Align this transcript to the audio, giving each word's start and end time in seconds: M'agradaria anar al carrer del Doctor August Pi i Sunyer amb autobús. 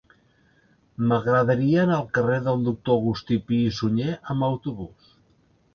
M'agradaria 1.11 1.83
anar 1.83 1.99
al 1.99 2.09
carrer 2.17 2.41
del 2.49 2.65
Doctor 2.71 2.99
August 3.03 3.31
Pi 3.51 3.61
i 3.69 3.77
Sunyer 3.83 4.19
amb 4.35 4.51
autobús. 4.53 5.17